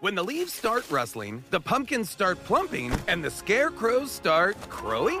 [0.00, 5.20] When the leaves start rustling, the pumpkins start plumping, and the scarecrows start crowing,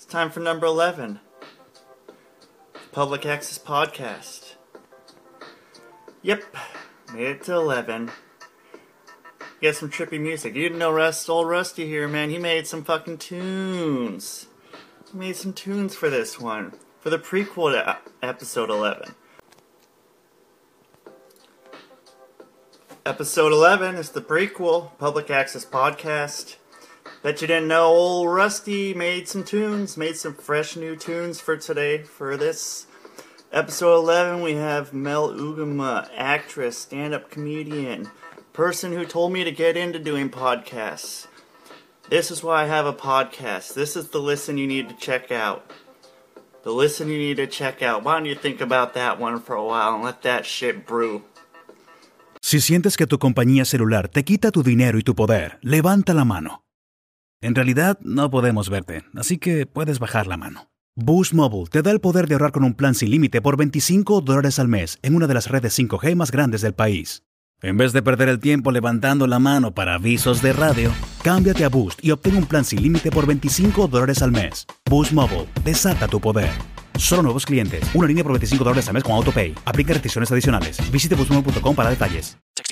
[0.00, 1.20] It's time for number 11
[2.90, 4.54] Public Access Podcast.
[6.22, 6.42] Yep,
[7.12, 8.10] made it to 11.
[9.60, 10.54] Get some trippy music.
[10.54, 12.30] You didn't know Rust, old Rusty here, man.
[12.30, 14.46] He made some fucking tunes.
[15.12, 19.14] He made some tunes for this one, for the prequel to episode 11.
[23.04, 26.56] Episode 11 is the prequel, Public Access Podcast.
[27.22, 31.54] Bet you didn't know old Rusty made some tunes, made some fresh new tunes for
[31.54, 32.02] today.
[32.02, 32.86] For this
[33.52, 38.10] episode 11, we have Mel Ugama, actress, stand up comedian,
[38.54, 41.26] person who told me to get into doing podcasts.
[42.08, 43.74] This is why I have a podcast.
[43.74, 45.70] This is the listen you need to check out.
[46.62, 48.02] The listen you need to check out.
[48.02, 51.22] Why don't you think about that one for a while and let that shit brew?
[52.40, 56.24] Si sientes que tu compañía celular te quita tu dinero y tu poder, levanta la
[56.24, 56.62] mano.
[57.42, 60.68] En realidad, no podemos verte, así que puedes bajar la mano.
[60.94, 64.20] Boost Mobile te da el poder de ahorrar con un plan sin límite por 25
[64.20, 67.22] dólares al mes en una de las redes 5G más grandes del país.
[67.62, 70.92] En vez de perder el tiempo levantando la mano para avisos de radio,
[71.22, 74.66] cámbiate a Boost y obtén un plan sin límite por 25 dólares al mes.
[74.90, 76.50] Boost Mobile, desata tu poder.
[76.98, 77.82] Solo nuevos clientes.
[77.94, 79.54] Una línea por 25 dólares al mes con AutoPay.
[79.64, 80.78] Aplica restricciones adicionales.
[80.92, 82.36] Visite boostmobile.com para detalles.